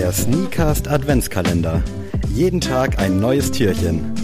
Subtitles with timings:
[0.00, 1.82] Der Sneakast Adventskalender.
[2.34, 4.14] Jeden Tag ein neues Türchen.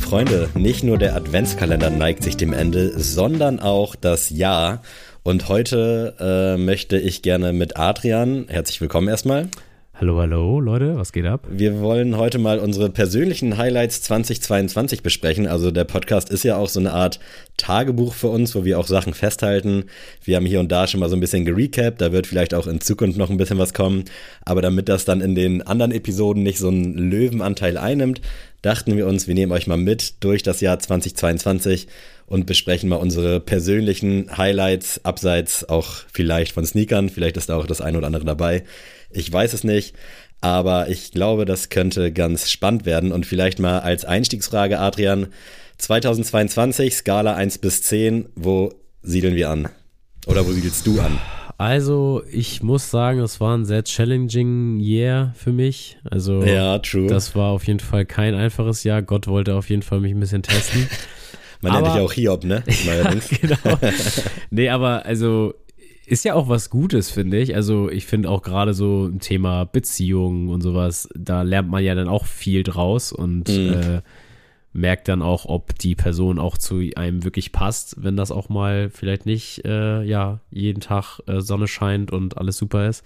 [0.00, 4.82] Freunde, nicht nur der Adventskalender neigt sich dem Ende, sondern auch das Jahr.
[5.22, 9.46] Und heute äh, möchte ich gerne mit Adrian, herzlich willkommen erstmal.
[9.98, 11.46] Hallo, hallo, Leute, was geht ab?
[11.48, 15.46] Wir wollen heute mal unsere persönlichen Highlights 2022 besprechen.
[15.46, 17.18] Also der Podcast ist ja auch so eine Art
[17.56, 19.84] Tagebuch für uns, wo wir auch Sachen festhalten.
[20.22, 22.66] Wir haben hier und da schon mal so ein bisschen gerecapt, da wird vielleicht auch
[22.66, 24.04] in Zukunft noch ein bisschen was kommen.
[24.44, 28.20] Aber damit das dann in den anderen Episoden nicht so einen Löwenanteil einnimmt,
[28.60, 31.88] dachten wir uns, wir nehmen euch mal mit durch das Jahr 2022
[32.26, 37.08] und besprechen mal unsere persönlichen Highlights, abseits auch vielleicht von Sneakern.
[37.08, 38.64] Vielleicht ist da auch das eine oder andere dabei.
[39.10, 39.94] Ich weiß es nicht,
[40.40, 43.12] aber ich glaube, das könnte ganz spannend werden.
[43.12, 45.28] Und vielleicht mal als Einstiegsfrage, Adrian,
[45.78, 49.68] 2022, Skala 1 bis 10, wo siedeln wir an?
[50.26, 51.18] Oder wo siedelst du an?
[51.58, 55.96] Also, ich muss sagen, es war ein sehr challenging Year für mich.
[56.04, 57.06] Also, ja, true.
[57.06, 59.00] das war auf jeden Fall kein einfaches Jahr.
[59.00, 60.86] Gott wollte auf jeden Fall mich ein bisschen testen.
[61.62, 62.62] Man aber, nennt dich auch Hiob, ne?
[62.86, 63.78] ja, genau.
[64.50, 65.54] nee, aber also
[66.06, 67.54] ist ja auch was Gutes, finde ich.
[67.54, 71.94] Also ich finde auch gerade so ein Thema Beziehungen und sowas, da lernt man ja
[71.94, 73.72] dann auch viel draus und mhm.
[73.72, 74.02] äh,
[74.72, 78.88] merkt dann auch, ob die Person auch zu einem wirklich passt, wenn das auch mal
[78.90, 83.04] vielleicht nicht, äh, ja, jeden Tag äh, Sonne scheint und alles super ist.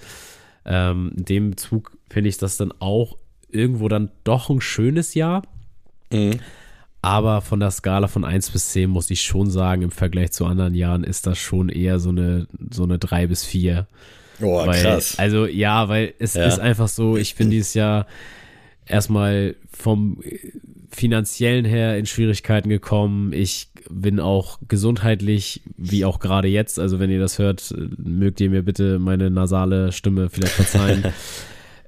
[0.67, 3.17] Ähm, in dem Zug finde ich das dann auch
[3.48, 5.43] irgendwo dann doch ein schönes Jahr.
[6.12, 6.41] Mhm.
[7.03, 10.45] Aber von der Skala von 1 bis 10 muss ich schon sagen, im Vergleich zu
[10.45, 13.87] anderen Jahren ist das schon eher so eine, so eine 3 bis 4.
[14.43, 15.19] Oh, weil, krass.
[15.19, 16.47] Also ja, weil es ja.
[16.47, 18.06] ist einfach so, ich bin dieses Jahr
[18.87, 20.21] erstmal vom
[20.91, 23.33] finanziellen her in Schwierigkeiten gekommen.
[23.33, 28.51] Ich bin auch gesundheitlich, wie auch gerade jetzt, also wenn ihr das hört, mögt ihr
[28.51, 31.05] mir bitte meine nasale Stimme vielleicht verzeihen.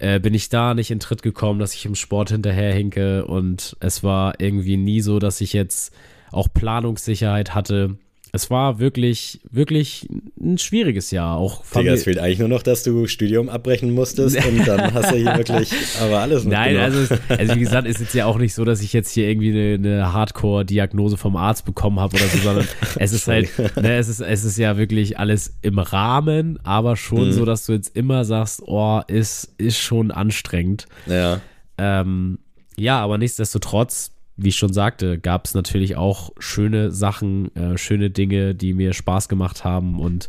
[0.02, 3.24] äh, bin ich da nicht in Tritt gekommen, dass ich im Sport hinterherhinke.
[3.24, 5.94] Und es war irgendwie nie so, dass ich jetzt
[6.32, 7.96] auch Planungssicherheit hatte
[8.34, 10.08] es war wirklich, wirklich
[10.40, 11.36] ein schwieriges Jahr.
[11.36, 15.12] Auch Digga, es fehlt eigentlich nur noch, dass du Studium abbrechen musstest und dann hast
[15.12, 15.70] du hier wirklich
[16.00, 18.94] aber alles Nein, also, also wie gesagt, ist jetzt ja auch nicht so, dass ich
[18.94, 22.66] jetzt hier irgendwie eine, eine Hardcore-Diagnose vom Arzt bekommen habe oder so, sondern
[22.96, 27.26] es ist halt, ne, es ist, es ist ja wirklich alles im Rahmen, aber schon
[27.26, 27.32] mhm.
[27.32, 30.86] so, dass du jetzt immer sagst, oh, ist, ist schon anstrengend.
[31.06, 31.42] Ja.
[31.76, 32.38] Ähm,
[32.78, 38.10] ja, aber nichtsdestotrotz wie ich schon sagte, gab es natürlich auch schöne Sachen, äh, schöne
[38.10, 40.00] Dinge, die mir Spaß gemacht haben.
[40.00, 40.28] Und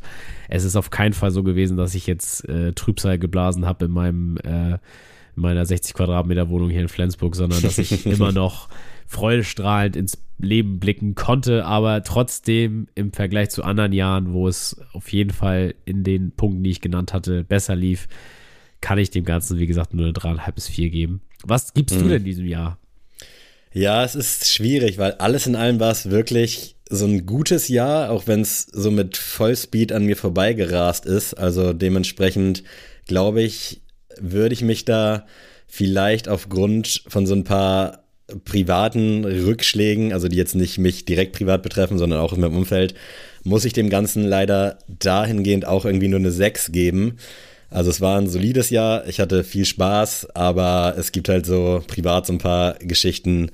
[0.49, 3.91] es ist auf keinen Fall so gewesen, dass ich jetzt äh, Trübsal geblasen habe in
[3.91, 4.77] meinem äh,
[5.35, 8.69] in meiner 60 Quadratmeter Wohnung hier in Flensburg, sondern dass ich immer noch
[9.07, 15.11] freudestrahlend ins Leben blicken konnte, aber trotzdem im Vergleich zu anderen Jahren, wo es auf
[15.11, 18.07] jeden Fall in den Punkten, die ich genannt hatte, besser lief,
[18.81, 21.21] kann ich dem Ganzen, wie gesagt, nur eine dreieinhalb bis vier geben.
[21.43, 22.03] Was gibst mhm.
[22.03, 22.77] du denn in diesem Jahr?
[23.73, 28.11] Ja, es ist schwierig, weil alles in allem war es wirklich so ein gutes Jahr,
[28.11, 31.33] auch wenn es so mit Vollspeed an mir vorbeigerast ist.
[31.33, 32.63] Also dementsprechend
[33.07, 33.81] glaube ich,
[34.19, 35.25] würde ich mich da
[35.65, 38.03] vielleicht aufgrund von so ein paar
[38.45, 42.93] privaten Rückschlägen, also die jetzt nicht mich direkt privat betreffen, sondern auch in meinem Umfeld,
[43.43, 47.17] muss ich dem Ganzen leider dahingehend auch irgendwie nur eine 6 geben.
[47.73, 51.83] Also es war ein solides Jahr, ich hatte viel Spaß, aber es gibt halt so
[51.87, 53.49] privat so ein paar Geschichten,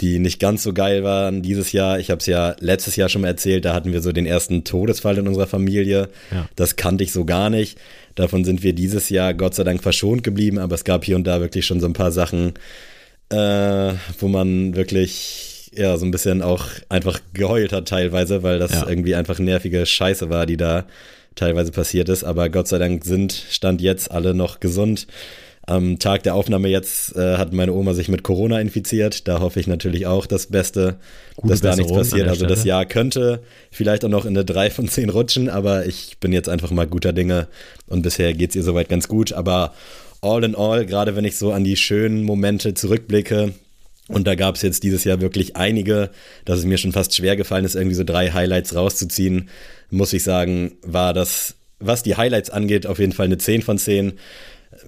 [0.00, 1.98] die nicht ganz so geil waren dieses Jahr.
[1.98, 4.62] Ich habe es ja letztes Jahr schon mal erzählt, da hatten wir so den ersten
[4.62, 6.10] Todesfall in unserer Familie.
[6.30, 6.48] Ja.
[6.54, 7.76] Das kannte ich so gar nicht.
[8.14, 11.26] Davon sind wir dieses Jahr Gott sei Dank verschont geblieben, aber es gab hier und
[11.26, 12.54] da wirklich schon so ein paar Sachen,
[13.30, 18.72] äh, wo man wirklich ja so ein bisschen auch einfach geheult hat teilweise, weil das
[18.72, 18.88] ja.
[18.88, 20.84] irgendwie einfach nervige Scheiße war, die da
[21.36, 22.24] teilweise passiert ist.
[22.24, 25.06] Aber Gott sei Dank sind, stand jetzt alle noch gesund.
[25.68, 29.26] Am Tag der Aufnahme jetzt äh, hat meine Oma sich mit Corona infiziert.
[29.26, 30.96] Da hoffe ich natürlich auch das Beste,
[31.34, 32.28] Gute dass da nichts passiert.
[32.28, 36.18] Also das Jahr könnte vielleicht auch noch in eine 3 von 10 rutschen, aber ich
[36.18, 37.48] bin jetzt einfach mal guter Dinge
[37.88, 39.32] und bisher geht es ihr soweit ganz gut.
[39.32, 39.74] Aber
[40.20, 43.52] all in all, gerade wenn ich so an die schönen Momente zurückblicke,
[44.08, 46.10] und da gab es jetzt dieses Jahr wirklich einige,
[46.44, 49.48] dass es mir schon fast schwer gefallen ist, irgendwie so drei Highlights rauszuziehen.
[49.90, 53.78] Muss ich sagen, war das, was die Highlights angeht, auf jeden Fall eine 10 von
[53.78, 54.12] 10.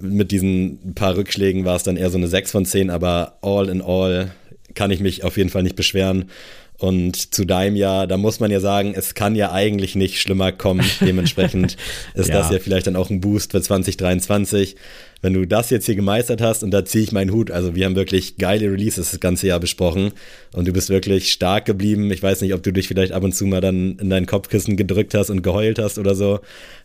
[0.01, 3.69] Mit diesen paar Rückschlägen war es dann eher so eine 6 von 10, aber all
[3.69, 4.31] in all
[4.75, 6.31] kann ich mich auf jeden Fall nicht beschweren.
[6.81, 10.53] Und zu deinem Jahr, da muss man ja sagen, es kann ja eigentlich nicht schlimmer
[10.53, 10.89] kommen.
[11.01, 11.77] Dementsprechend
[12.15, 12.39] ist ja.
[12.39, 14.77] das ja vielleicht dann auch ein Boost für 2023.
[15.21, 17.85] Wenn du das jetzt hier gemeistert hast und da ziehe ich meinen Hut, also wir
[17.85, 20.13] haben wirklich geile Releases das ganze Jahr besprochen
[20.53, 22.13] und du bist wirklich stark geblieben.
[22.13, 24.77] Ich weiß nicht, ob du dich vielleicht ab und zu mal dann in dein Kopfkissen
[24.77, 26.39] gedrückt hast und geheult hast oder so,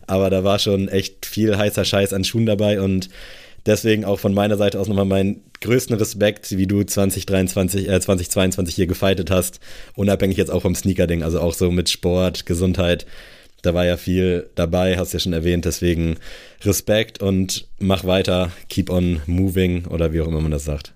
[0.08, 3.08] aber da war schon echt viel heißer Scheiß an Schuhen dabei und
[3.66, 8.74] Deswegen auch von meiner Seite aus nochmal meinen größten Respekt, wie du 2023, äh, 2022
[8.74, 9.60] hier gefeitet hast.
[9.94, 13.06] Unabhängig jetzt auch vom Sneaker-Ding, also auch so mit Sport, Gesundheit.
[13.62, 15.64] Da war ja viel dabei, hast ja schon erwähnt.
[15.64, 16.16] Deswegen
[16.62, 20.92] Respekt und mach weiter, keep on moving oder wie auch immer man das sagt.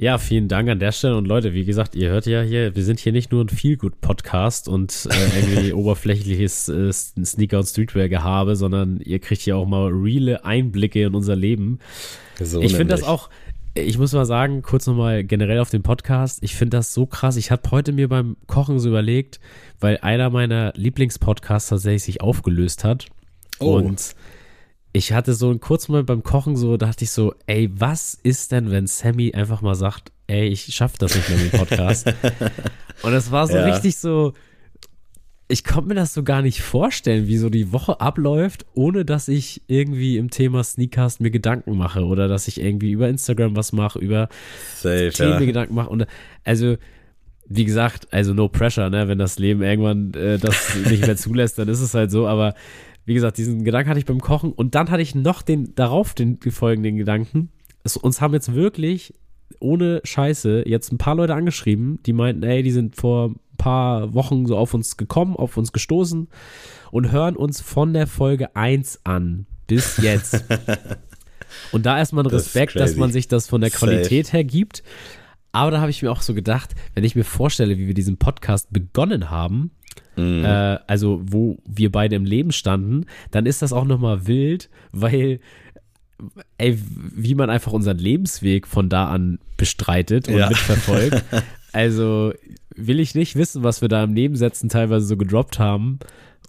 [0.00, 1.14] Ja, vielen Dank an der Stelle.
[1.14, 4.66] Und Leute, wie gesagt, ihr hört ja hier, wir sind hier nicht nur ein Feelgood-Podcast
[4.66, 10.42] und äh, irgendwie oberflächliches äh, Sneaker- und Streetwear-Gehabe, sondern ihr kriegt ja auch mal reale
[10.42, 11.80] Einblicke in unser Leben.
[12.42, 13.28] So ich finde das auch,
[13.74, 17.36] ich muss mal sagen, kurz nochmal generell auf den Podcast, ich finde das so krass.
[17.36, 19.38] Ich habe heute mir beim Kochen so überlegt,
[19.80, 23.04] weil einer meiner Lieblingspodcasts tatsächlich sich aufgelöst hat.
[23.58, 23.74] Oh.
[23.74, 24.14] Und
[24.92, 28.52] ich hatte so einen kurzen Moment beim Kochen so, dachte ich so, ey, was ist
[28.52, 32.12] denn, wenn Sammy einfach mal sagt, ey, ich schaff das nicht mehr mit dem Podcast.
[33.02, 33.64] Und es war so ja.
[33.64, 34.32] richtig so,
[35.50, 39.28] ich konnte mir das so gar nicht vorstellen, wie so die Woche abläuft, ohne dass
[39.28, 43.72] ich irgendwie im Thema Sneakcast mir Gedanken mache oder dass ich irgendwie über Instagram was
[43.72, 44.28] mache, über
[44.76, 45.40] Safe, Themen ja.
[45.40, 45.90] mir Gedanken mache.
[45.90, 46.06] Und
[46.44, 46.76] also,
[47.46, 49.08] wie gesagt, also no pressure, ne?
[49.08, 52.54] Wenn das Leben irgendwann äh, das nicht mehr zulässt, dann ist es halt so, aber
[53.10, 56.14] wie gesagt, diesen Gedanken hatte ich beim Kochen und dann hatte ich noch den darauf
[56.14, 57.50] den folgenden Gedanken.
[57.82, 59.14] Es, uns haben jetzt wirklich
[59.58, 64.14] ohne Scheiße jetzt ein paar Leute angeschrieben, die meinten, ey, die sind vor ein paar
[64.14, 66.28] Wochen so auf uns gekommen, auf uns gestoßen
[66.92, 70.44] und hören uns von der Folge 1 an bis jetzt.
[71.72, 74.84] und da erstmal ein Respekt, das dass man sich das von der Qualität her gibt.
[75.52, 78.16] Aber da habe ich mir auch so gedacht, wenn ich mir vorstelle, wie wir diesen
[78.16, 79.72] Podcast begonnen haben,
[80.16, 80.44] mhm.
[80.44, 85.40] äh, also wo wir beide im Leben standen, dann ist das auch nochmal wild, weil
[86.58, 90.48] ey, wie man einfach unseren Lebensweg von da an bestreitet und ja.
[90.48, 91.24] mitverfolgt.
[91.72, 92.32] Also
[92.74, 96.00] will ich nicht wissen, was wir da im Nebensätzen teilweise so gedroppt haben.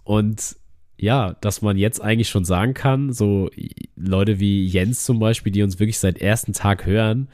[0.02, 0.56] Und
[0.96, 3.48] ja, dass man jetzt eigentlich schon sagen kann, so
[3.94, 7.28] Leute wie Jens zum Beispiel, die uns wirklich seit ersten Tag hören,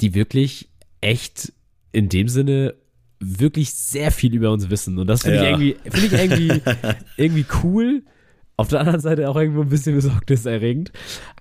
[0.00, 0.70] die wirklich
[1.02, 1.52] echt
[1.92, 2.74] in dem Sinne
[3.20, 4.98] wirklich sehr viel über uns wissen.
[4.98, 5.42] Und das finde ja.
[5.42, 6.62] ich irgendwie, finde ich irgendwie,
[7.16, 8.02] irgendwie cool.
[8.56, 10.92] Auf der anderen Seite auch irgendwo ein bisschen besorgniserregend.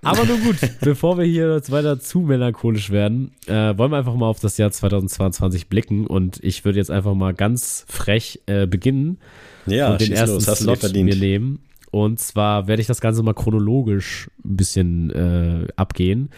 [0.02, 4.16] Aber nun gut, bevor wir hier jetzt weiter zu melancholisch werden, äh, wollen wir einfach
[4.16, 6.08] mal auf das Jahr 2022 blicken.
[6.08, 9.18] Und ich würde jetzt einfach mal ganz frech äh, beginnen
[9.66, 11.60] ja, und den ersten los, Slot mir nehmen.
[11.92, 16.30] Und zwar werde ich das Ganze mal chronologisch ein bisschen äh, abgehen.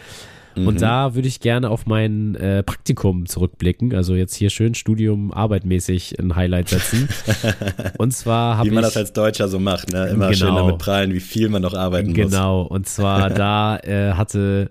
[0.56, 0.78] Und mhm.
[0.78, 3.94] da würde ich gerne auf mein äh, Praktikum zurückblicken.
[3.94, 7.08] Also jetzt hier schön Studium arbeitmäßig ein Highlight setzen.
[7.98, 8.72] Und zwar habe ich.
[8.72, 10.06] Wie man das als Deutscher so macht, ne?
[10.06, 12.24] Immer genau, schön damit prallen, wie viel man noch arbeiten genau.
[12.24, 12.32] muss.
[12.32, 12.62] Genau.
[12.62, 14.70] Und zwar da äh, hatte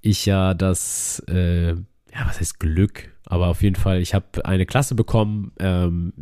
[0.00, 3.10] ich ja das, äh, ja, was heißt Glück?
[3.26, 6.12] Aber auf jeden Fall, ich habe eine Klasse bekommen, ähm,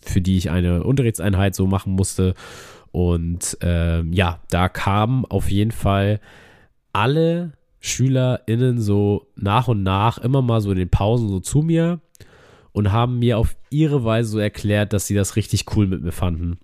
[0.00, 2.34] für die ich eine Unterrichtseinheit so machen musste.
[2.92, 6.20] Und ähm, ja, da kamen auf jeden Fall
[6.92, 12.00] alle SchülerInnen so nach und nach immer mal so in den Pausen so zu mir
[12.70, 16.12] und haben mir auf ihre Weise so erklärt, dass sie das richtig cool mit mir
[16.12, 16.58] fanden.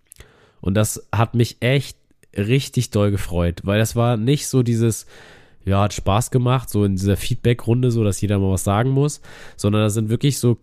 [0.61, 1.99] Und das hat mich echt
[2.37, 5.07] richtig doll gefreut, weil das war nicht so dieses,
[5.65, 9.21] ja, hat Spaß gemacht, so in dieser Feedback-Runde, so dass jeder mal was sagen muss,
[9.57, 10.57] sondern das sind wirklich so,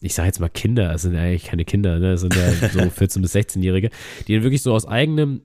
[0.00, 2.12] ich sage jetzt mal Kinder, das sind ja eigentlich keine Kinder, ne?
[2.12, 3.90] das sind ja so 14- bis 16-Jährige,
[4.26, 5.42] die dann wirklich so aus eigenem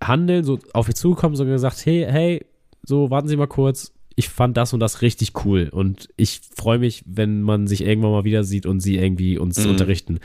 [0.00, 2.46] Handeln so auf mich zugekommen und gesagt, hey, hey,
[2.84, 6.78] so, warten Sie mal kurz, ich fand das und das richtig cool und ich freue
[6.78, 9.70] mich, wenn man sich irgendwann mal wieder sieht und sie irgendwie uns mhm.
[9.70, 10.20] unterrichten.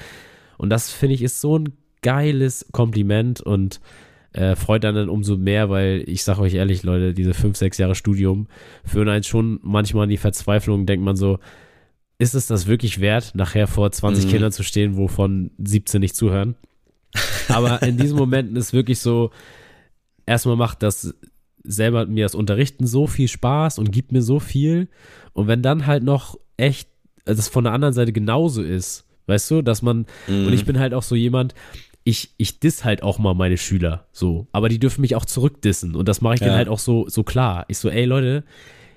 [0.58, 3.80] Und das finde ich ist so ein geiles Kompliment und
[4.34, 7.78] äh, freut dann, dann umso mehr, weil ich sage euch ehrlich, Leute, diese fünf, sechs
[7.78, 8.48] Jahre Studium
[8.84, 11.40] führen eins schon manchmal in die Verzweiflung, denkt man so,
[12.20, 14.30] ist es das wirklich wert, nachher vor 20 mhm.
[14.30, 16.56] Kindern zu stehen, wovon 17 nicht zuhören?
[17.48, 19.32] Aber in diesen Momenten ist wirklich so,
[20.26, 21.16] erstmal macht das
[21.68, 24.88] selber mir das Unterrichten so viel Spaß und gibt mir so viel.
[25.34, 26.90] Und wenn dann halt noch echt
[27.26, 30.48] das von der anderen Seite genauso ist, weißt du, dass man, mhm.
[30.48, 31.54] und ich bin halt auch so jemand,
[32.04, 35.94] ich, ich diss halt auch mal meine Schüler so, aber die dürfen mich auch zurückdissen
[35.94, 36.48] und das mache ich ja.
[36.48, 37.66] dann halt auch so, so klar.
[37.68, 38.46] Ich so, ey Leute,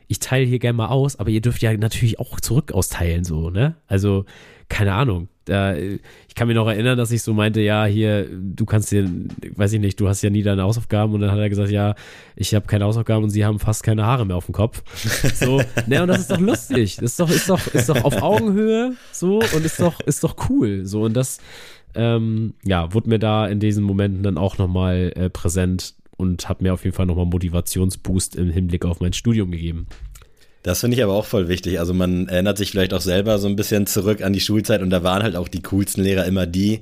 [0.07, 3.51] ich teile hier gerne mal aus, aber ihr dürft ja natürlich auch zurück austeilen, so,
[3.51, 3.77] ne?
[3.87, 4.25] Also,
[4.69, 5.29] keine Ahnung.
[5.47, 9.11] Da, ich kann mich noch erinnern, dass ich so meinte, ja, hier, du kannst dir,
[9.57, 11.95] weiß ich nicht, du hast ja nie deine Hausaufgaben und dann hat er gesagt, ja,
[12.37, 14.83] ich habe keine Hausaufgaben und sie haben fast keine Haare mehr auf dem Kopf.
[15.41, 16.97] So, ne, und das ist doch lustig.
[16.97, 20.37] Das ist doch, ist doch, ist doch auf Augenhöhe so und ist doch, ist doch
[20.51, 20.85] cool.
[20.85, 21.39] So, und das,
[21.95, 26.61] ähm, ja, wurde mir da in diesen Momenten dann auch nochmal äh, präsent und hat
[26.61, 29.87] mir auf jeden Fall nochmal Motivationsboost im Hinblick auf mein Studium gegeben.
[30.63, 31.79] Das finde ich aber auch voll wichtig.
[31.79, 34.91] Also man erinnert sich vielleicht auch selber so ein bisschen zurück an die Schulzeit und
[34.91, 36.81] da waren halt auch die coolsten Lehrer immer die,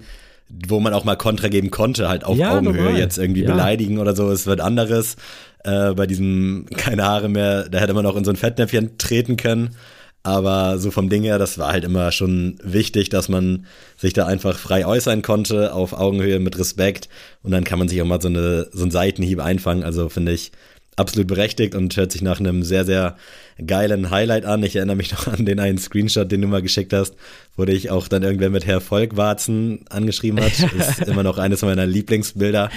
[0.49, 2.99] wo man auch mal Kontra geben konnte, halt auf ja, Augenhöhe normal.
[2.99, 3.51] jetzt irgendwie ja.
[3.51, 5.17] beleidigen oder so, es wird anderes.
[5.65, 9.37] Äh, bei diesem keine Haare mehr, da hätte man auch in so ein Fettnäpfchen treten
[9.37, 9.77] können.
[10.25, 13.67] Aber so vom Ding her, das war halt immer schon wichtig, dass man
[13.97, 17.09] sich da einfach frei äußern konnte, auf Augenhöhe mit Respekt.
[17.43, 19.85] Und dann kann man sich auch mal so, eine, so einen Seitenhieb einfangen.
[19.85, 20.53] Also finde ich
[20.99, 23.17] absolut berechtigt und hört sich nach einem sehr, sehr
[23.65, 24.63] geilen Highlight an.
[24.63, 27.15] Ich erinnere mich noch an den einen Screenshot, den du mal geschickt hast,
[27.57, 30.53] wo dich auch dann irgendwer mit Herr Volkwarzen angeschrieben hat.
[30.79, 32.71] Ist immer noch eines meiner Lieblingsbilder.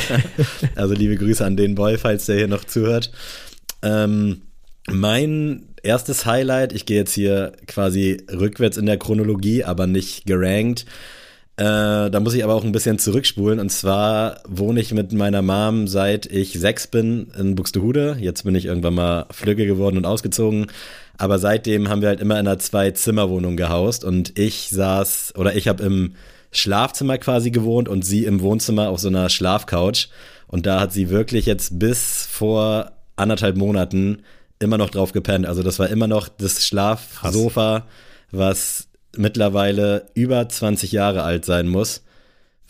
[0.74, 3.10] also liebe Grüße an den Boy, falls der hier noch zuhört.
[3.82, 4.42] Ähm,
[4.90, 10.86] mein erstes Highlight, ich gehe jetzt hier quasi rückwärts in der Chronologie, aber nicht gerankt.
[11.58, 13.58] Äh, da muss ich aber auch ein bisschen zurückspulen.
[13.58, 18.16] Und zwar wohne ich mit meiner Mom seit ich sechs bin in Buxtehude.
[18.20, 20.68] Jetzt bin ich irgendwann mal flügge geworden und ausgezogen.
[21.16, 24.04] Aber seitdem haben wir halt immer in einer Zwei-Zimmer-Wohnung gehaust.
[24.04, 26.14] Und ich saß, oder ich habe im
[26.52, 30.10] Schlafzimmer quasi gewohnt und sie im Wohnzimmer auf so einer Schlafcouch.
[30.46, 34.22] Und da hat sie wirklich jetzt bis vor anderthalb Monaten
[34.60, 35.44] immer noch drauf gepennt.
[35.44, 37.86] Also das war immer noch das Schlafsofa,
[38.30, 38.86] was
[39.16, 42.02] mittlerweile über 20 Jahre alt sein muss.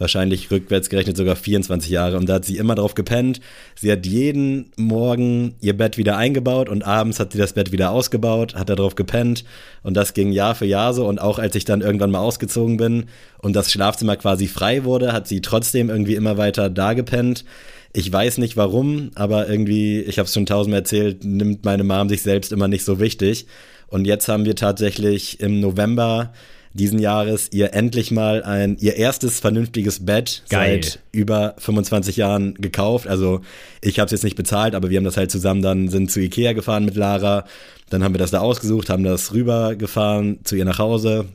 [0.01, 2.19] Wahrscheinlich rückwärts gerechnet sogar 24 Jahre.
[2.19, 3.41] Und da hat sie immer drauf gepennt.
[3.75, 7.91] Sie hat jeden Morgen ihr Bett wieder eingebaut und abends hat sie das Bett wieder
[7.91, 9.45] ausgebaut, hat da drauf gepennt.
[9.83, 11.09] Und das ging Jahr für Jahr so.
[11.09, 13.07] Und auch als ich dann irgendwann mal ausgezogen bin
[13.39, 17.45] und das Schlafzimmer quasi frei wurde, hat sie trotzdem irgendwie immer weiter da gepennt.
[17.93, 22.09] Ich weiß nicht warum, aber irgendwie, ich habe es schon tausendmal erzählt, nimmt meine Mom
[22.09, 23.47] sich selbst immer nicht so wichtig.
[23.89, 26.33] Und jetzt haben wir tatsächlich im November
[26.75, 30.83] diesen Jahres ihr endlich mal ein ihr erstes vernünftiges Bett Geil.
[30.83, 33.09] seit über 25 Jahren gekauft.
[33.09, 33.41] Also
[33.81, 36.21] ich habe es jetzt nicht bezahlt, aber wir haben das halt zusammen dann sind zu
[36.21, 37.45] Ikea gefahren mit Lara.
[37.91, 41.27] Dann haben wir das da ausgesucht, haben das rübergefahren zu ihr nach Hause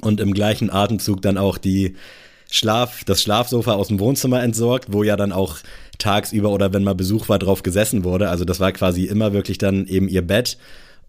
[0.00, 1.94] und im gleichen Atemzug dann auch die
[2.50, 5.56] Schlaf, das Schlafsofa aus dem Wohnzimmer entsorgt, wo ja dann auch
[5.98, 8.28] tagsüber oder wenn mal Besuch war, drauf gesessen wurde.
[8.28, 10.58] Also das war quasi immer wirklich dann eben ihr Bett.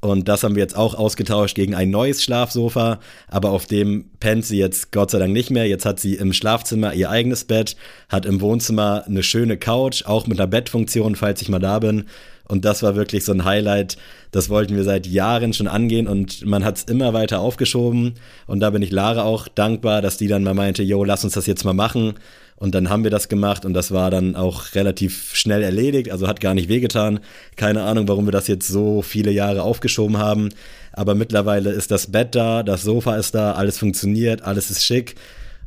[0.04, 4.44] Und das haben wir jetzt auch ausgetauscht gegen ein neues Schlafsofa, aber auf dem pennt
[4.46, 5.66] sie jetzt Gott sei Dank nicht mehr.
[5.66, 7.78] Jetzt hat sie im Schlafzimmer ihr eigenes Bett,
[8.10, 12.04] hat im Wohnzimmer eine schöne Couch, auch mit einer Bettfunktion, falls ich mal da bin.
[12.50, 13.96] Und das war wirklich so ein Highlight.
[14.32, 18.16] Das wollten wir seit Jahren schon angehen und man hat es immer weiter aufgeschoben.
[18.46, 21.36] Und da bin ich Lara auch dankbar, dass die dann mal meinte, yo, lass uns
[21.36, 22.16] das jetzt mal machen.
[22.64, 26.30] Und dann haben wir das gemacht und das war dann auch relativ schnell erledigt, also
[26.30, 27.20] hat gar nicht wehgetan.
[27.58, 30.48] Keine Ahnung, warum wir das jetzt so viele Jahre aufgeschoben haben.
[30.94, 35.16] Aber mittlerweile ist das Bett da, das Sofa ist da, alles funktioniert, alles ist schick.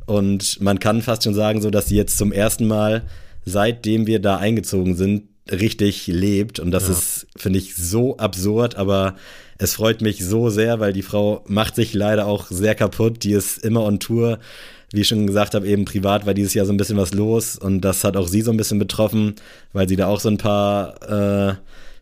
[0.07, 3.03] Und man kann fast schon sagen, so dass sie jetzt zum ersten Mal,
[3.45, 6.59] seitdem wir da eingezogen sind, richtig lebt.
[6.59, 6.93] Und das ja.
[6.93, 9.17] ist, finde ich, so absurd, aber
[9.59, 13.23] es freut mich so sehr, weil die Frau macht sich leider auch sehr kaputt.
[13.23, 14.39] Die ist immer on Tour
[14.91, 17.57] wie ich schon gesagt habe, eben privat war dieses Jahr so ein bisschen was los
[17.57, 19.35] und das hat auch sie so ein bisschen betroffen,
[19.73, 21.55] weil sie da auch so ein paar äh,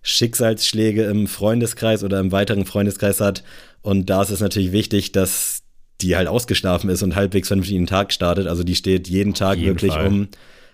[0.04, 3.44] Schicksalsschläge im Freundeskreis oder im weiteren Freundeskreis hat.
[3.82, 5.64] Und da ist es natürlich wichtig, dass
[6.02, 8.48] die halt ausgeschlafen ist und halbwegs vernünftig den Tag startet.
[8.48, 10.08] Also die steht jeden Tag jeden wirklich Fall.
[10.08, 10.28] um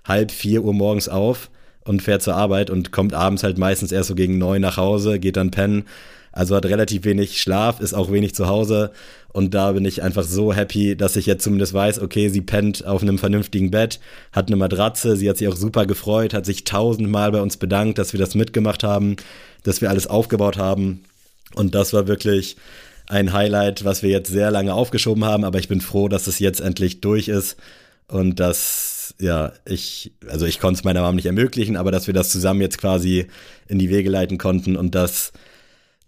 [0.04, 1.50] halb vier Uhr morgens auf
[1.86, 5.20] und fährt zur Arbeit und kommt abends halt meistens erst so gegen neun nach Hause,
[5.20, 5.86] geht dann pennen.
[6.32, 8.92] Also hat relativ wenig Schlaf, ist auch wenig zu Hause.
[9.34, 12.86] Und da bin ich einfach so happy, dass ich jetzt zumindest weiß, okay, sie pennt
[12.86, 14.00] auf einem vernünftigen Bett,
[14.32, 17.98] hat eine Matratze, sie hat sich auch super gefreut, hat sich tausendmal bei uns bedankt,
[17.98, 19.16] dass wir das mitgemacht haben,
[19.64, 21.04] dass wir alles aufgebaut haben.
[21.56, 22.58] Und das war wirklich
[23.08, 26.40] ein Highlight, was wir jetzt sehr lange aufgeschoben haben, aber ich bin froh, dass es
[26.40, 27.58] jetzt endlich durch ist
[28.08, 32.14] und dass, ja, ich, also ich konnte es meiner Mom nicht ermöglichen, aber dass wir
[32.14, 33.28] das zusammen jetzt quasi
[33.68, 35.34] in die Wege leiten konnten und dass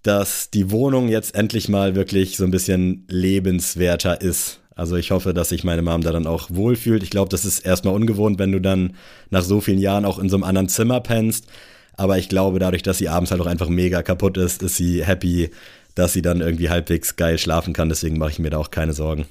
[0.04, 4.60] dass die Wohnung jetzt endlich mal wirklich so ein bisschen lebenswerter ist.
[4.76, 7.04] Also ich hoffe, dass sich meine Mom da dann auch wohlfühlt.
[7.04, 8.96] Ich glaube, das ist erstmal ungewohnt, wenn du dann
[9.30, 11.48] nach so vielen Jahren auch in so einem anderen Zimmer pennst.
[11.96, 15.06] Aber ich glaube, dadurch, dass sie abends halt auch einfach mega kaputt ist, ist sie
[15.06, 15.52] happy,
[15.96, 17.90] dass sie dann irgendwie halbwegs geil schlafen kann.
[17.90, 19.26] Deswegen mache ich mir da auch keine Sorgen.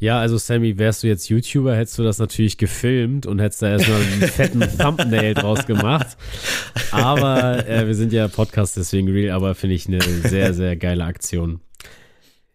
[0.00, 3.70] Ja, also Sammy, wärst du jetzt YouTuber, hättest du das natürlich gefilmt und hättest da
[3.70, 6.16] erstmal einen fetten Thumbnail draus gemacht.
[6.92, 11.04] Aber äh, wir sind ja Podcast, deswegen real, aber finde ich eine sehr, sehr geile
[11.04, 11.60] Aktion.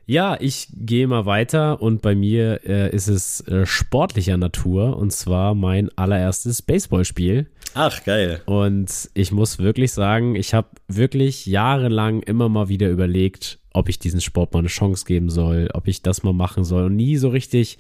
[0.06, 5.12] Ja, ich gehe mal weiter und bei mir äh, ist es äh, sportlicher Natur und
[5.12, 7.48] zwar mein allererstes Baseballspiel.
[7.74, 8.42] Ach, geil.
[8.46, 14.00] Und ich muss wirklich sagen, ich habe wirklich jahrelang immer mal wieder überlegt, ob ich
[14.00, 17.18] diesen Sport mal eine Chance geben soll, ob ich das mal machen soll und nie
[17.18, 17.78] so richtig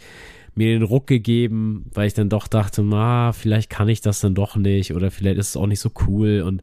[0.56, 4.36] mir den Ruck gegeben, weil ich dann doch dachte, ma, vielleicht kann ich das dann
[4.36, 6.62] doch nicht oder vielleicht ist es auch nicht so cool und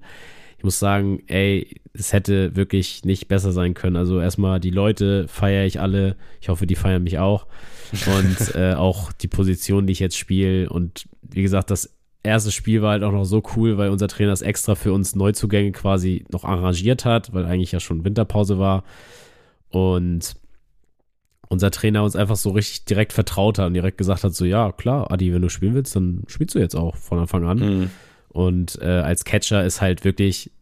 [0.60, 3.96] ich muss sagen, ey, es hätte wirklich nicht besser sein können.
[3.96, 6.16] Also erstmal die Leute feiere ich alle.
[6.42, 7.46] Ich hoffe, die feiern mich auch.
[7.92, 10.68] Und äh, auch die Position, die ich jetzt spiele.
[10.68, 14.32] Und wie gesagt, das erste Spiel war halt auch noch so cool, weil unser Trainer
[14.32, 18.84] es extra für uns Neuzugänge quasi noch arrangiert hat, weil eigentlich ja schon Winterpause war.
[19.70, 20.36] Und
[21.48, 24.72] unser Trainer uns einfach so richtig direkt vertraut hat und direkt gesagt hat: so, ja,
[24.72, 27.58] klar, Adi, wenn du spielen willst, dann spielst du jetzt auch von Anfang an.
[27.58, 27.90] Mhm.
[28.28, 30.52] Und äh, als Catcher ist halt wirklich,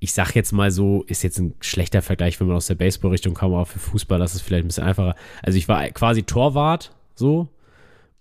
[0.00, 3.32] ich sag jetzt mal so, ist jetzt ein schlechter Vergleich, wenn man aus der Baseball-Richtung
[3.32, 5.14] kommt, aber für Fußball, das ist vielleicht ein bisschen einfacher.
[5.42, 7.48] Also ich war quasi Torwart, so,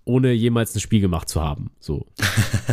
[0.05, 1.71] ohne jemals ein Spiel gemacht zu haben.
[1.79, 2.05] So.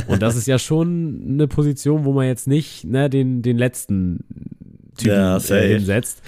[0.07, 4.25] Und das ist ja schon eine Position, wo man jetzt nicht ne, den, den letzten
[4.97, 6.23] Typen ja, äh, hinsetzt.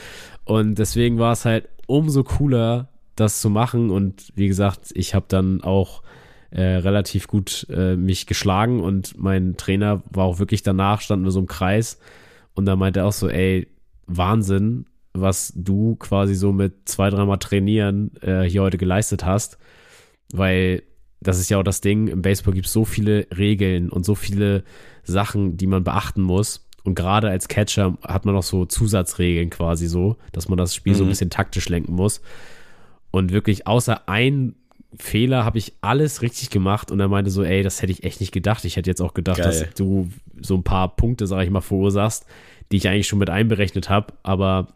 [0.45, 3.91] Und deswegen war es halt umso cooler, das zu machen.
[3.91, 6.03] Und wie gesagt, ich habe dann auch
[6.51, 11.33] äh, relativ gut äh, mich geschlagen und mein Trainer war auch wirklich danach, stand nur
[11.33, 11.99] so im Kreis
[12.55, 13.67] und da meinte er auch so, ey,
[14.07, 19.59] Wahnsinn, was du quasi so mit zwei, dreimal trainieren äh, hier heute geleistet hast,
[20.33, 20.85] weil
[21.25, 24.14] das ist ja auch das Ding, im Baseball gibt es so viele Regeln und so
[24.14, 24.62] viele
[25.02, 26.66] Sachen, die man beachten muss.
[26.85, 30.93] Und gerade als Catcher hat man auch so Zusatzregeln quasi so, dass man das Spiel
[30.93, 30.97] mhm.
[30.97, 31.11] so ein mhm.
[31.11, 32.21] bisschen taktisch lenken muss.
[33.11, 34.54] Und wirklich außer ein
[34.99, 38.21] Fehler habe ich alles richtig gemacht und er meinte so, ey, das hätte ich echt
[38.21, 38.64] nicht gedacht.
[38.64, 39.47] Ich hätte jetzt auch gedacht, Geil.
[39.47, 42.26] dass du so ein paar Punkte, sage ich mal, verursachst,
[42.71, 44.12] die ich eigentlich schon mit einberechnet habe.
[44.23, 44.69] Aber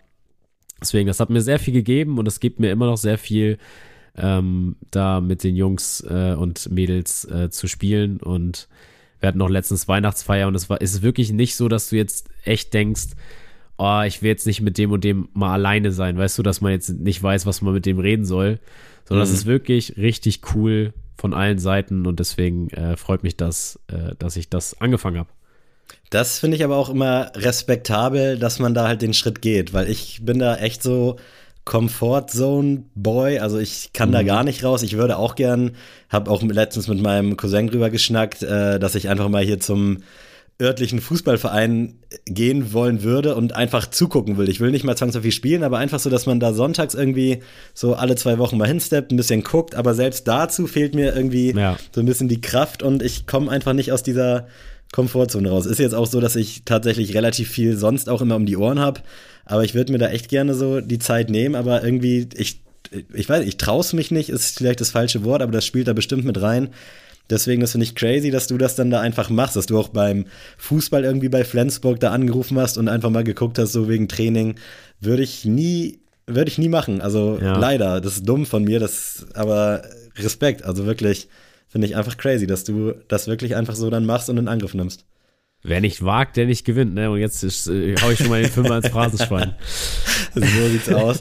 [0.81, 3.59] deswegen, das hat mir sehr viel gegeben und es gibt mir immer noch sehr viel,
[4.17, 8.19] ähm, da mit den Jungs äh, und Mädels äh, zu spielen.
[8.19, 8.69] Und
[9.21, 12.29] wir hatten noch letztens Weihnachtsfeier und es war, ist wirklich nicht so, dass du jetzt
[12.45, 13.09] echt denkst,
[13.79, 16.61] oh, ich will jetzt nicht mit dem und dem mal alleine sein, weißt du, dass
[16.61, 18.59] man jetzt nicht weiß, was man mit dem reden soll,
[19.05, 19.31] sondern mhm.
[19.31, 24.15] das ist wirklich richtig cool von allen Seiten und deswegen äh, freut mich das, äh,
[24.19, 25.31] dass ich das angefangen habe.
[26.11, 29.89] Das finde ich aber auch immer respektabel, dass man da halt den Schritt geht, weil
[29.89, 31.17] ich bin da echt so
[31.69, 34.15] Comfort Zone Boy, also ich kann mhm.
[34.15, 34.83] da gar nicht raus.
[34.83, 35.73] Ich würde auch gern,
[36.09, 39.99] habe auch letztens mit meinem Cousin drüber geschnackt, äh, dass ich einfach mal hier zum
[40.61, 44.49] örtlichen Fußballverein gehen wollen würde und einfach zugucken will.
[44.49, 47.41] Ich will nicht mal zwangsläufig spielen, aber einfach so, dass man da sonntags irgendwie
[47.75, 51.53] so alle zwei Wochen mal hinsteppt, ein bisschen guckt, aber selbst dazu fehlt mir irgendwie
[51.53, 51.77] ja.
[51.95, 54.47] so ein bisschen die Kraft und ich komme einfach nicht aus dieser
[54.91, 55.67] Komfortzone raus.
[55.67, 58.79] Ist jetzt auch so, dass ich tatsächlich relativ viel sonst auch immer um die Ohren
[58.79, 59.03] habe,
[59.49, 62.61] aber ich würde mir da echt gerne so die Zeit nehmen, aber irgendwie, ich,
[63.13, 65.93] ich weiß, ich traue mich nicht, ist vielleicht das falsche Wort, aber das spielt da
[65.93, 66.71] bestimmt mit rein
[67.31, 69.89] Deswegen ist es nicht crazy, dass du das dann da einfach machst, dass du auch
[69.89, 74.09] beim Fußball irgendwie bei Flensburg da angerufen hast und einfach mal geguckt hast, so wegen
[74.09, 74.55] Training.
[75.01, 77.03] Würde ich nie, würde ich nie machen.
[77.03, 77.59] Also ja.
[77.59, 79.83] leider, das ist dumm von mir, das, aber
[80.17, 80.65] Respekt.
[80.65, 81.29] Also wirklich,
[81.69, 84.73] finde ich einfach crazy, dass du das wirklich einfach so dann machst und in Angriff
[84.73, 85.05] nimmst.
[85.69, 87.11] Wer nicht wagt, der nicht gewinnt, ne?
[87.11, 89.55] Und jetzt ist, äh, hau ich schon mal den Fünfer ins Phrasenschwein.
[90.35, 91.21] so sieht's aus.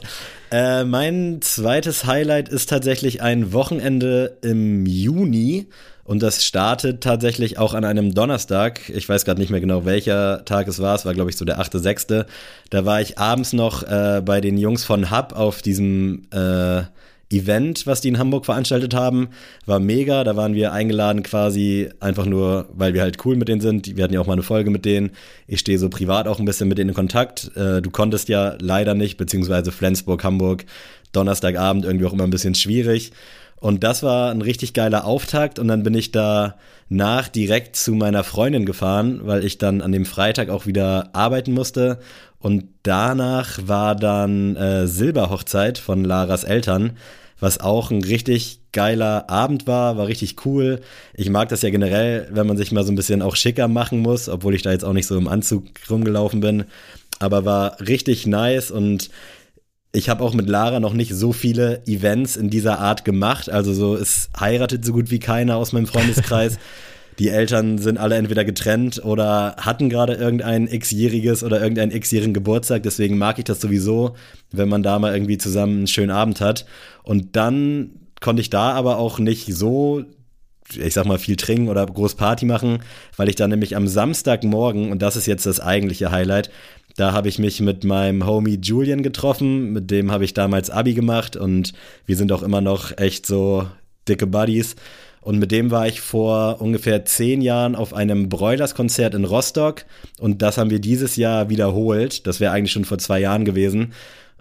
[0.50, 5.66] Äh, mein zweites Highlight ist tatsächlich ein Wochenende im Juni.
[6.04, 8.88] Und das startet tatsächlich auch an einem Donnerstag.
[8.88, 10.94] Ich weiß gerade nicht mehr genau, welcher Tag es war.
[10.94, 12.24] Es war, glaube ich, so der 8.6.
[12.70, 16.84] Da war ich abends noch äh, bei den Jungs von Hub auf diesem äh,
[17.30, 19.28] Event, was die in Hamburg veranstaltet haben.
[19.66, 20.24] War mega.
[20.24, 23.96] Da waren wir eingeladen quasi einfach nur, weil wir halt cool mit denen sind.
[23.96, 25.10] Wir hatten ja auch mal eine Folge mit denen.
[25.46, 27.50] Ich stehe so privat auch ein bisschen mit denen in Kontakt.
[27.54, 30.64] Äh, du konntest ja leider nicht, beziehungsweise Flensburg, Hamburg,
[31.12, 33.12] Donnerstagabend irgendwie auch immer ein bisschen schwierig.
[33.60, 35.58] Und das war ein richtig geiler Auftakt.
[35.58, 36.56] Und dann bin ich da
[36.88, 41.52] nach direkt zu meiner Freundin gefahren, weil ich dann an dem Freitag auch wieder arbeiten
[41.52, 41.98] musste.
[42.40, 46.96] Und danach war dann äh, Silberhochzeit von Laras Eltern,
[47.40, 50.80] was auch ein richtig geiler Abend war, war richtig cool.
[51.14, 54.00] Ich mag das ja generell, wenn man sich mal so ein bisschen auch schicker machen
[54.00, 56.64] muss, obwohl ich da jetzt auch nicht so im Anzug rumgelaufen bin.
[57.20, 59.10] Aber war richtig nice und
[59.92, 63.50] ich habe auch mit Lara noch nicht so viele Events in dieser Art gemacht.
[63.50, 66.58] Also so, es heiratet so gut wie keiner aus meinem Freundeskreis.
[67.18, 72.84] Die Eltern sind alle entweder getrennt oder hatten gerade irgendein x-jähriges oder irgendeinen x-jährigen Geburtstag.
[72.84, 74.14] Deswegen mag ich das sowieso,
[74.52, 76.66] wenn man da mal irgendwie zusammen einen schönen Abend hat.
[77.02, 80.04] Und dann konnte ich da aber auch nicht so
[80.76, 82.80] ich sag mal, viel trinken oder groß Party machen,
[83.16, 86.50] weil ich dann nämlich am Samstagmorgen, und das ist jetzt das eigentliche Highlight,
[86.96, 90.94] da habe ich mich mit meinem Homie Julian getroffen, mit dem habe ich damals Abi
[90.94, 91.72] gemacht und
[92.06, 93.66] wir sind auch immer noch echt so
[94.08, 94.74] dicke Buddies.
[95.28, 99.84] Und mit dem war ich vor ungefähr zehn Jahren auf einem Broilers-Konzert in Rostock.
[100.18, 102.26] Und das haben wir dieses Jahr wiederholt.
[102.26, 103.92] Das wäre eigentlich schon vor zwei Jahren gewesen.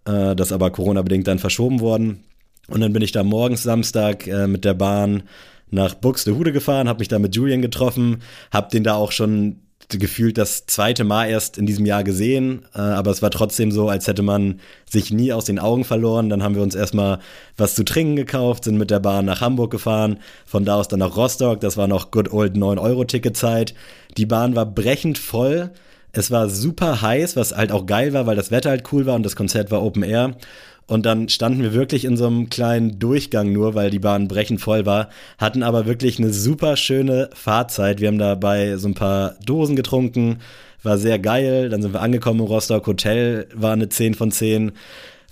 [0.06, 2.23] Äh, das aber Corona-bedingt dann verschoben worden.
[2.69, 5.23] Und dann bin ich da morgens Samstag äh, mit der Bahn
[5.71, 8.21] nach Buxtehude gefahren, habe mich da mit Julian getroffen,
[8.54, 12.80] habe den da auch schon gefühlt das zweite Mal erst in diesem Jahr gesehen, äh,
[12.80, 16.30] aber es war trotzdem so, als hätte man sich nie aus den Augen verloren.
[16.30, 17.19] Dann haben wir uns erstmal
[17.56, 21.00] was zu trinken gekauft, sind mit der Bahn nach Hamburg gefahren, von da aus dann
[21.00, 21.62] nach Rostock.
[21.62, 23.73] Das war noch good old 9-Euro-Ticket-Zeit.
[24.17, 25.71] Die Bahn war brechend voll.
[26.12, 29.15] Es war super heiß, was halt auch geil war, weil das Wetter halt cool war
[29.15, 30.36] und das Konzert war Open Air.
[30.88, 34.62] Und dann standen wir wirklich in so einem kleinen Durchgang nur, weil die Bahn brechend
[34.62, 38.00] voll war, hatten aber wirklich eine super schöne Fahrzeit.
[38.00, 40.39] Wir haben dabei so ein paar Dosen getrunken,
[40.84, 41.69] war sehr geil.
[41.69, 44.71] Dann sind wir angekommen im Rostock Hotel, war eine 10 von 10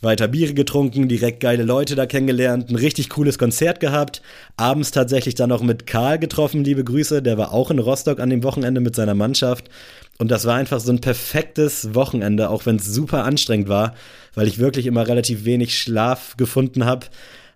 [0.01, 4.21] weiter Biere getrunken, direkt geile Leute da kennengelernt, ein richtig cooles Konzert gehabt.
[4.57, 7.21] Abends tatsächlich dann noch mit Karl getroffen, liebe Grüße.
[7.21, 9.69] Der war auch in Rostock an dem Wochenende mit seiner Mannschaft.
[10.17, 13.95] Und das war einfach so ein perfektes Wochenende, auch wenn es super anstrengend war,
[14.33, 17.07] weil ich wirklich immer relativ wenig Schlaf gefunden habe.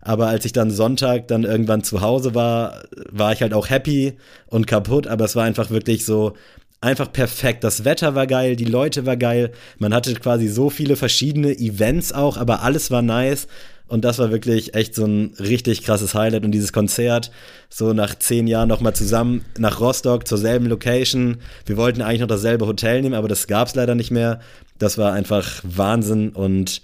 [0.01, 4.17] Aber als ich dann Sonntag dann irgendwann zu Hause war, war ich halt auch happy
[4.47, 5.07] und kaputt.
[5.07, 6.33] Aber es war einfach wirklich so
[6.81, 7.63] einfach perfekt.
[7.63, 9.51] Das Wetter war geil, die Leute war geil.
[9.77, 13.47] Man hatte quasi so viele verschiedene Events auch, aber alles war nice.
[13.87, 16.45] Und das war wirklich echt so ein richtig krasses Highlight.
[16.45, 17.31] Und dieses Konzert,
[17.69, 21.37] so nach zehn Jahren nochmal zusammen nach Rostock zur selben Location.
[21.65, 24.41] Wir wollten eigentlich noch dasselbe Hotel nehmen, aber das gab's leider nicht mehr.
[24.77, 26.83] Das war einfach Wahnsinn und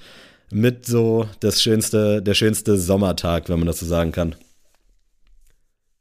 [0.51, 4.35] mit so das schönste, der schönste Sommertag, wenn man das so sagen kann.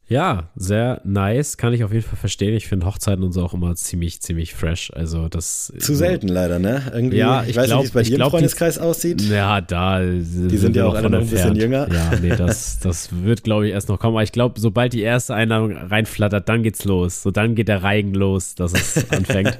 [0.06, 1.56] Ja, sehr nice.
[1.56, 2.54] Kann ich auf jeden Fall verstehen.
[2.54, 4.92] Ich finde Hochzeiten und so auch immer ziemlich, ziemlich fresh.
[4.94, 5.72] Also das.
[5.78, 6.82] Zu selten leider, ne?
[6.92, 9.22] Irgendwie, ja, ich, ich weiß glaub, nicht, wie es bei dir im Freundeskreis die, aussieht.
[9.22, 10.00] Ja, da.
[10.02, 11.88] Die sind, sind ja auch alle noch ein bisschen jünger.
[11.90, 14.14] Ja, nee, das, das wird, glaube ich, erst noch kommen.
[14.14, 17.22] Aber ich glaube, sobald die erste Einladung reinflattert, dann geht's los.
[17.22, 19.58] So, dann geht der Reigen los, dass es anfängt.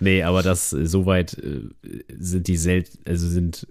[0.00, 1.70] nee, aber das, soweit äh,
[2.18, 3.66] sind die selten, also sind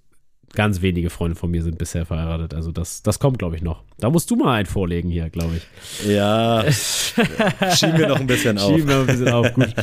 [0.54, 2.54] ganz wenige Freunde von mir sind bisher verheiratet.
[2.54, 3.84] Also das, das kommt, glaube ich, noch.
[4.00, 6.08] Da musst du mal einen vorlegen hier, glaube ich.
[6.08, 6.64] Ja.
[6.72, 8.74] schieben wir noch ein bisschen auf.
[8.74, 9.74] Schieben wir noch ein bisschen auf, gut.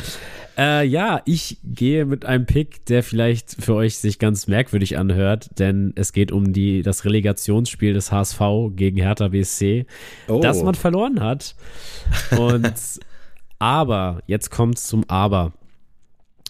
[0.59, 5.51] Äh, ja, ich gehe mit einem Pick, der vielleicht für euch sich ganz merkwürdig anhört,
[5.57, 8.41] denn es geht um die, das Relegationsspiel des HSV
[8.75, 9.85] gegen Hertha BSC,
[10.27, 10.41] oh.
[10.41, 11.55] das man verloren hat.
[12.37, 12.73] Und
[13.59, 15.53] aber, jetzt kommt es zum Aber.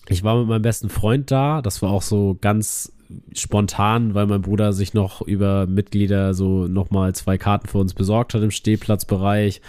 [0.08, 2.92] Ich war mit meinem besten Freund da, das war auch so ganz
[3.34, 8.34] spontan, weil mein Bruder sich noch über Mitglieder so nochmal zwei Karten für uns besorgt
[8.34, 9.62] hat im Stehplatzbereich.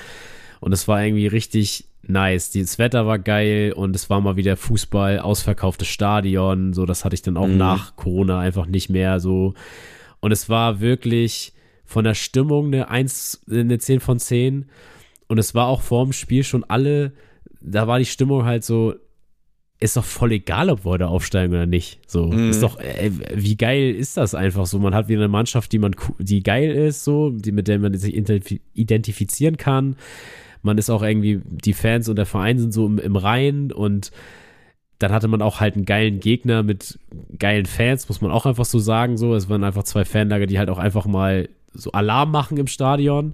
[0.61, 2.53] Und es war irgendwie richtig nice.
[2.53, 6.73] Das Wetter war geil und es war mal wieder Fußball, ausverkauftes Stadion.
[6.73, 7.57] So, das hatte ich dann auch mhm.
[7.57, 9.55] nach Corona einfach nicht mehr so.
[10.21, 14.67] Und es war wirklich von der Stimmung eine 1, eine 10 von 10.
[15.29, 17.13] Und es war auch vor dem Spiel schon alle,
[17.61, 18.95] da war die Stimmung halt so,
[19.81, 22.01] ist doch voll egal, ob wir da aufsteigen oder nicht.
[22.07, 22.51] So, mm.
[22.51, 24.79] ist doch, äh, wie geil ist das einfach so?
[24.79, 27.95] Man hat wieder eine Mannschaft, die man, die geil ist, so, die, mit der man
[27.97, 29.97] sich identifizieren kann.
[30.63, 34.11] Man ist auch irgendwie, die Fans und der Verein sind so im, im Reihen und
[34.99, 36.99] dann hatte man auch halt einen geilen Gegner mit
[37.39, 39.17] geilen Fans, muss man auch einfach so sagen.
[39.17, 42.67] So, es waren einfach zwei Fanlager, die halt auch einfach mal so Alarm machen im
[42.67, 43.33] Stadion.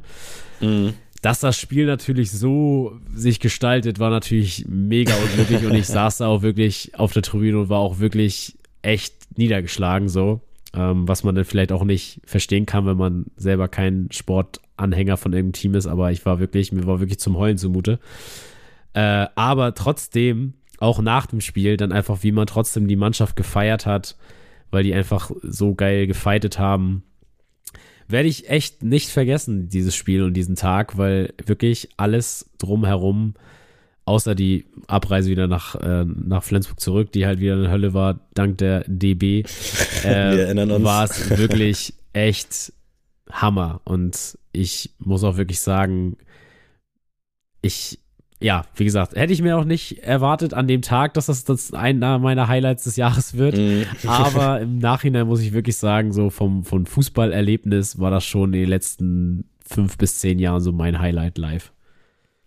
[0.60, 0.94] Mhm
[1.26, 6.28] dass das Spiel natürlich so sich gestaltet, war natürlich mega unglücklich und ich saß da
[6.28, 10.40] auch wirklich auf der Tribüne und war auch wirklich echt niedergeschlagen so,
[10.72, 15.32] ähm, was man dann vielleicht auch nicht verstehen kann, wenn man selber kein Sportanhänger von
[15.32, 17.98] irgendeinem Team ist, aber ich war wirklich, mir war wirklich zum Heulen zumute.
[18.92, 23.84] Äh, aber trotzdem, auch nach dem Spiel, dann einfach, wie man trotzdem die Mannschaft gefeiert
[23.84, 24.16] hat,
[24.70, 27.02] weil die einfach so geil gefeitet haben
[28.08, 33.34] werde ich echt nicht vergessen, dieses Spiel und diesen Tag, weil wirklich alles drumherum,
[34.04, 38.20] außer die Abreise wieder nach, äh, nach Flensburg zurück, die halt wieder eine Hölle war,
[38.34, 39.40] dank der DB,
[40.04, 42.72] äh, war es wirklich echt
[43.30, 43.80] Hammer.
[43.84, 46.16] Und ich muss auch wirklich sagen,
[47.62, 47.98] ich
[48.40, 51.72] ja, wie gesagt, hätte ich mir auch nicht erwartet an dem Tag, dass das, das
[51.72, 53.56] einer meiner Highlights des Jahres wird.
[53.56, 53.82] Mm.
[54.06, 58.60] Aber im Nachhinein muss ich wirklich sagen, so vom, vom Fußballerlebnis war das schon in
[58.60, 61.72] den letzten fünf bis zehn Jahren so mein Highlight live.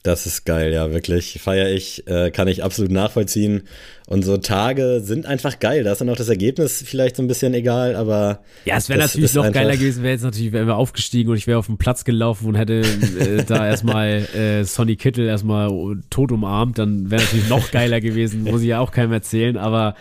[0.02, 1.40] Das ist geil, ja, wirklich.
[1.42, 3.64] Feier ich, äh, kann ich absolut nachvollziehen.
[4.08, 5.84] Und so Tage sind einfach geil.
[5.84, 8.40] Da ist dann auch das Ergebnis vielleicht so ein bisschen egal, aber.
[8.64, 11.60] Ja, es wäre natürlich noch geiler gewesen, wäre jetzt natürlich, wir aufgestiegen und ich wäre
[11.60, 12.82] auf den Platz gelaufen und hätte
[13.20, 15.70] äh, da erstmal äh, Sonny Kittel erstmal
[16.10, 19.96] tot umarmt, dann wäre natürlich noch geiler gewesen, muss ich ja auch keinem erzählen, aber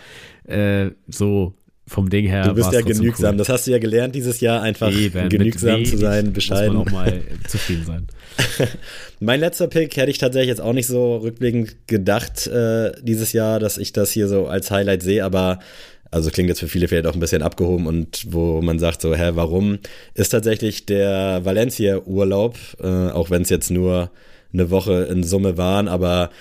[0.47, 1.53] äh, so
[1.89, 2.43] vom Ding her.
[2.43, 3.31] Du bist ja genügsam.
[3.31, 3.37] Cool.
[3.37, 6.75] Das hast du ja gelernt dieses Jahr, einfach Eben, genügsam zu sein, bescheiden.
[6.75, 8.07] Muss man auch mal zufrieden sein.
[9.19, 13.59] mein letzter Pick hätte ich tatsächlich jetzt auch nicht so rückblickend gedacht äh, dieses Jahr,
[13.59, 15.59] dass ich das hier so als Highlight sehe, aber
[16.11, 19.15] also klingt jetzt für viele vielleicht auch ein bisschen abgehoben und wo man sagt so,
[19.15, 19.79] hä, warum,
[20.13, 24.11] ist tatsächlich der Valencia-Urlaub, äh, auch wenn es jetzt nur
[24.53, 26.31] eine Woche in Summe waren, aber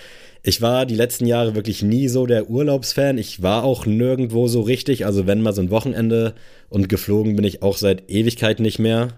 [0.48, 3.18] ich war die letzten Jahre wirklich nie so der Urlaubsfan.
[3.18, 5.04] Ich war auch nirgendwo so richtig.
[5.04, 6.34] Also wenn mal so ein Wochenende
[6.70, 9.08] und geflogen bin ich auch seit Ewigkeit nicht mehr.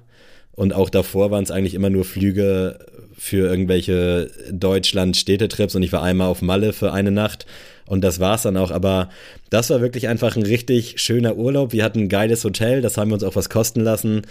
[0.52, 2.80] Und auch davor waren es eigentlich immer nur Flüge
[3.16, 7.46] für irgendwelche Deutschland-Städtetrips und ich war einmal auf Malle für eine Nacht
[7.86, 8.70] und das war's dann auch.
[8.70, 9.10] Aber
[9.50, 11.72] das war wirklich einfach ein richtig schöner Urlaub.
[11.72, 14.22] Wir hatten ein geiles Hotel, das haben wir uns auch was kosten lassen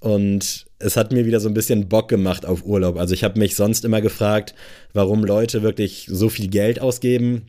[0.00, 2.98] und es hat mir wieder so ein bisschen Bock gemacht auf Urlaub.
[2.98, 4.54] Also ich habe mich sonst immer gefragt,
[4.92, 7.46] warum Leute wirklich so viel Geld ausgeben,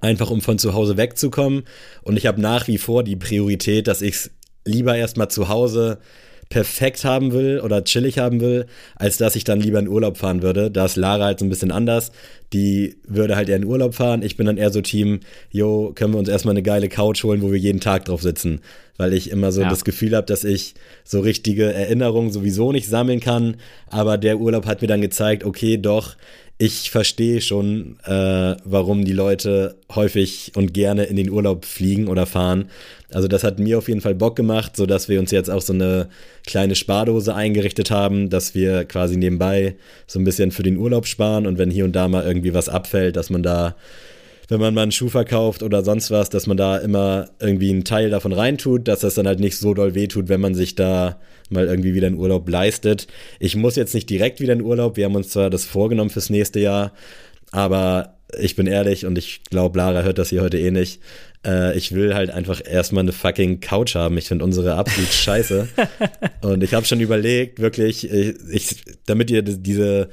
[0.00, 1.64] einfach um von zu Hause wegzukommen.
[2.02, 4.30] Und ich habe nach wie vor die Priorität, dass ich es
[4.64, 5.98] lieber erstmal zu Hause
[6.48, 10.42] perfekt haben will oder chillig haben will, als dass ich dann lieber in Urlaub fahren
[10.42, 10.70] würde.
[10.70, 12.10] Da ist Lara halt so ein bisschen anders.
[12.52, 14.22] Die würde halt eher in Urlaub fahren.
[14.22, 17.42] Ich bin dann eher so Team, jo, können wir uns erstmal eine geile Couch holen,
[17.42, 18.60] wo wir jeden Tag drauf sitzen.
[18.96, 19.68] Weil ich immer so ja.
[19.68, 23.56] das Gefühl habe, dass ich so richtige Erinnerungen sowieso nicht sammeln kann.
[23.88, 26.16] Aber der Urlaub hat mir dann gezeigt, okay, doch,
[26.60, 32.26] ich verstehe schon, äh, warum die Leute häufig und gerne in den Urlaub fliegen oder
[32.26, 32.68] fahren.
[33.12, 35.62] Also das hat mir auf jeden Fall Bock gemacht, so dass wir uns jetzt auch
[35.62, 36.08] so eine
[36.44, 39.76] kleine Spardose eingerichtet haben, dass wir quasi nebenbei
[40.08, 42.68] so ein bisschen für den Urlaub sparen und wenn hier und da mal irgendwie was
[42.68, 43.76] abfällt, dass man da
[44.48, 47.84] wenn man mal einen Schuh verkauft oder sonst was, dass man da immer irgendwie einen
[47.84, 51.20] Teil davon reintut, dass das dann halt nicht so doll wehtut, wenn man sich da
[51.50, 53.06] mal irgendwie wieder einen Urlaub leistet.
[53.38, 56.30] Ich muss jetzt nicht direkt wieder in Urlaub, wir haben uns zwar das vorgenommen fürs
[56.30, 56.92] nächste Jahr,
[57.50, 61.00] aber ich bin ehrlich und ich glaube, Lara hört das hier heute eh nicht.
[61.46, 64.18] Äh, ich will halt einfach erstmal eine fucking Couch haben.
[64.18, 65.68] Ich finde unsere absolut scheiße.
[66.42, 70.08] und ich habe schon überlegt, wirklich, ich, ich, damit ihr diese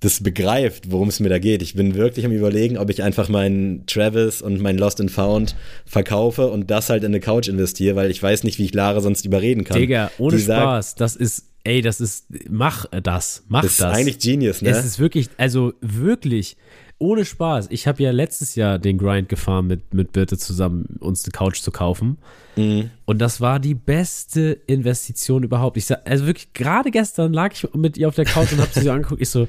[0.00, 1.62] das begreift, worum es mir da geht.
[1.62, 5.56] Ich bin wirklich am überlegen, ob ich einfach meinen Travis und mein Lost and Found
[5.86, 9.00] verkaufe und das halt in eine Couch investiere, weil ich weiß nicht, wie ich Lara
[9.00, 9.78] sonst überreden kann.
[9.78, 13.78] Digga, ohne Die Spaß, sagt, das ist, ey, das ist, mach das, mach das.
[13.78, 14.70] Das ist eigentlich Genius, ne?
[14.70, 16.56] Es ist wirklich, also wirklich,
[16.98, 17.68] ohne Spaß.
[17.70, 21.60] Ich habe ja letztes Jahr den Grind gefahren mit, mit Birte zusammen, uns eine Couch
[21.60, 22.18] zu kaufen.
[22.56, 22.90] Mhm.
[23.04, 25.76] Und das war die beste Investition überhaupt.
[25.76, 28.70] Ich sag, also wirklich, gerade gestern lag ich mit ihr auf der Couch und habe
[28.72, 29.20] sie so angeguckt.
[29.20, 29.46] Ich so,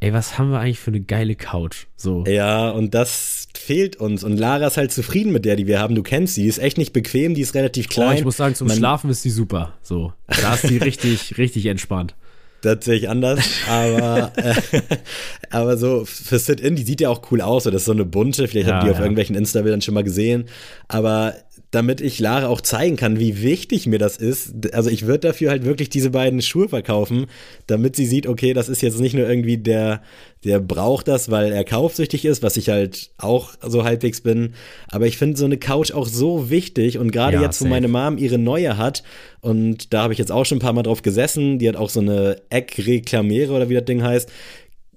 [0.00, 1.86] ey, was haben wir eigentlich für eine geile Couch?
[1.96, 2.24] So.
[2.26, 4.24] Ja, und das fehlt uns.
[4.24, 5.94] Und Lara ist halt zufrieden mit der, die wir haben.
[5.94, 8.16] Du kennst sie, die ist echt nicht bequem, die ist relativ klein.
[8.16, 9.74] Oh, ich muss sagen, zum Man Schlafen ist die super.
[9.82, 10.12] So.
[10.26, 12.14] Da ist die richtig, richtig entspannt.
[12.62, 14.54] Das sehe ich anders, aber, äh,
[15.50, 17.64] aber so für Sit-In, die sieht ja auch cool aus.
[17.64, 18.94] Das ist so eine bunte, vielleicht ja, habt ihr ja.
[18.94, 20.44] auf irgendwelchen Insta-Bildern schon mal gesehen.
[20.86, 21.34] Aber
[21.70, 24.74] damit ich Lara auch zeigen kann, wie wichtig mir das ist.
[24.74, 27.26] Also ich würde dafür halt wirklich diese beiden Schuhe verkaufen,
[27.68, 30.02] damit sie sieht, okay, das ist jetzt nicht nur irgendwie der,
[30.42, 34.54] der braucht das, weil er kaufsüchtig ist, was ich halt auch so halbwegs bin.
[34.88, 37.70] Aber ich finde so eine Couch auch so wichtig und gerade ja, jetzt, safe.
[37.70, 39.04] wo meine Mom ihre neue hat
[39.40, 41.90] und da habe ich jetzt auch schon ein paar Mal drauf gesessen, die hat auch
[41.90, 44.28] so eine Eckreklamere oder wie das Ding heißt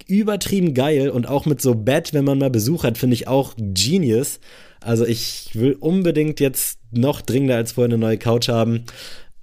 [0.08, 3.54] übertrieben geil und auch mit so Bett, wenn man mal Besuch hat, finde ich auch
[3.58, 4.40] genius.
[4.86, 8.86] Also ich will unbedingt jetzt noch dringender als vorher eine neue Couch haben.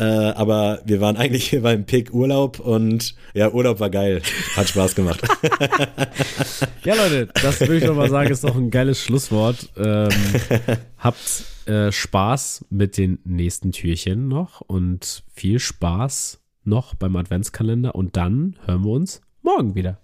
[0.01, 4.23] Äh, aber wir waren eigentlich hier beim Pick Urlaub und ja, Urlaub war geil.
[4.57, 5.21] Hat Spaß gemacht.
[6.85, 9.69] ja, Leute, das würde ich noch mal sagen, ist doch ein geiles Schlusswort.
[9.77, 10.09] Ähm,
[10.97, 18.17] habt äh, Spaß mit den nächsten Türchen noch und viel Spaß noch beim Adventskalender und
[18.17, 19.99] dann hören wir uns morgen wieder.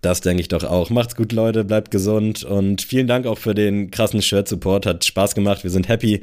[0.00, 0.90] Das denke ich doch auch.
[0.90, 4.86] Macht's gut, Leute, bleibt gesund und vielen Dank auch für den krassen Shirt-Support.
[4.86, 6.22] Hat Spaß gemacht, wir sind happy.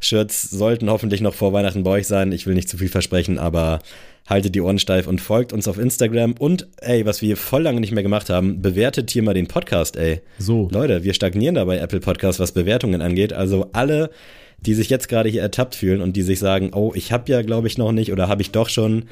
[0.00, 2.32] Shirts sollten hoffentlich noch vor Weihnachten bei euch sein.
[2.32, 3.78] Ich will nicht zu viel versprechen, aber
[4.26, 6.34] haltet die Ohren steif und folgt uns auf Instagram.
[6.38, 9.96] Und ey, was wir voll lange nicht mehr gemacht haben, bewertet hier mal den Podcast,
[9.96, 10.20] ey.
[10.38, 10.68] So.
[10.70, 13.32] Leute, wir stagnieren da bei Apple Podcast, was Bewertungen angeht.
[13.32, 14.10] Also alle
[14.66, 17.42] die sich jetzt gerade hier ertappt fühlen und die sich sagen, oh, ich habe ja,
[17.42, 19.04] glaube ich, noch nicht oder habe ich doch schon,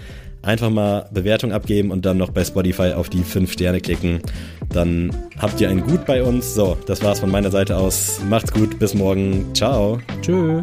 [0.45, 4.21] einfach mal Bewertung abgeben und dann noch bei Spotify auf die 5 Sterne klicken.
[4.73, 6.55] Dann habt ihr ein Gut bei uns.
[6.55, 8.21] So, das war's von meiner Seite aus.
[8.29, 9.47] Macht's gut, bis morgen.
[9.55, 10.01] Ciao.
[10.21, 10.62] Tschö.